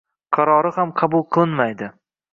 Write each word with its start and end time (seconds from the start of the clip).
Qarori 0.37 0.71
ham 0.79 0.95
qabul 1.03 1.25
qilinmaydi 1.37 1.95